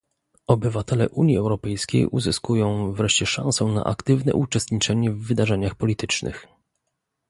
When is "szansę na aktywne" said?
3.25-4.33